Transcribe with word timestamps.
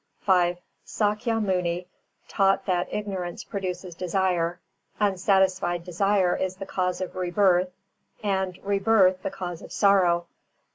V 0.25 0.55
Sākya 0.83 1.39
Muni 1.39 1.87
taught 2.27 2.65
that 2.65 2.87
ignorance 2.91 3.43
produces 3.43 3.93
desire, 3.93 4.59
unsatisfied 4.99 5.83
desire 5.83 6.35
is 6.35 6.55
the 6.55 6.65
cause 6.65 7.01
of 7.01 7.15
rebirth, 7.15 7.69
and 8.23 8.57
rebirth, 8.63 9.21
the 9.21 9.29
cause 9.29 9.61
of 9.61 9.71
sorrow. 9.71 10.25